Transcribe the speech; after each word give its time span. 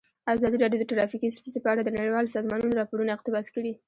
ازادي 0.33 0.57
راډیو 0.59 0.79
د 0.81 0.85
ټرافیکي 0.91 1.27
ستونزې 1.35 1.59
په 1.63 1.69
اړه 1.73 1.81
د 1.83 1.89
نړیوالو 1.97 2.33
سازمانونو 2.35 2.77
راپورونه 2.79 3.11
اقتباس 3.13 3.45
کړي. 3.55 3.71